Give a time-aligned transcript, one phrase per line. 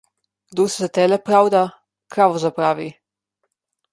[0.51, 1.61] Kdor se za tele pravda,
[2.15, 2.91] kravo zapravi.